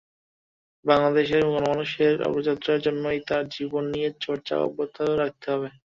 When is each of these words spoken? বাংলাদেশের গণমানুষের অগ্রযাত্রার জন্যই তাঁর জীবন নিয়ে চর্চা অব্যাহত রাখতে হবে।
বাংলাদেশের 0.85 1.41
গণমানুষের 1.47 2.13
অগ্রযাত্রার 2.27 2.79
জন্যই 2.85 3.19
তাঁর 3.27 3.43
জীবন 3.55 3.83
নিয়ে 3.93 4.09
চর্চা 4.21 4.55
অব্যাহত 4.59 4.97
রাখতে 5.21 5.45
হবে। 5.53 5.69